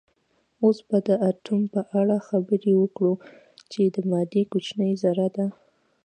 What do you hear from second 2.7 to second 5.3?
وکړو چې د مادې کوچنۍ ذره